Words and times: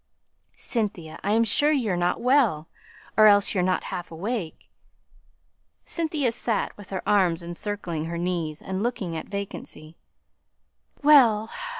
"Cynthia, 0.55 1.19
I 1.23 1.33
am 1.33 1.43
sure 1.43 1.71
you're 1.71 1.95
not 1.95 2.19
well, 2.19 2.67
or 3.15 3.27
else 3.27 3.53
you're 3.53 3.61
not 3.61 3.83
half 3.93 4.09
awake." 4.09 4.67
Cynthia 5.85 6.31
sate 6.31 6.75
with 6.75 6.89
her 6.89 7.07
arms 7.07 7.43
encircling 7.43 8.05
her 8.05 8.17
knees, 8.17 8.63
and 8.63 8.81
looking 8.81 9.15
at 9.15 9.27
vacancy. 9.29 9.97
"Well!" 11.03 11.51